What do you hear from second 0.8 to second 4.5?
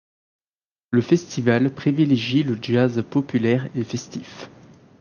Le festival privilégie le jazz populaire et festif.